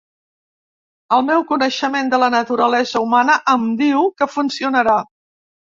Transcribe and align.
El 1.17 1.21
meu 1.27 1.45
coneixement 1.51 2.11
de 2.15 2.21
la 2.25 2.31
naturalesa 2.37 3.05
humana 3.07 3.39
em 3.55 3.71
diu 3.85 4.13
que 4.21 4.33
funcionarà. 4.39 5.03